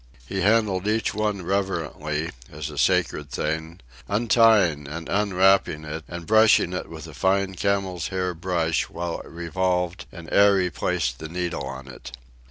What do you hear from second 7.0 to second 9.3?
a fine camel's hair brush while it